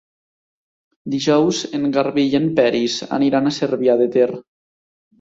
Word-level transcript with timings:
Dijous 1.15 1.59
en 1.79 1.87
Garbí 1.99 2.25
i 2.33 2.41
en 2.41 2.51
Peris 2.63 2.99
aniran 3.21 3.47
a 3.47 3.57
Cervià 3.63 4.01
de 4.05 4.13
Ter. 4.19 4.29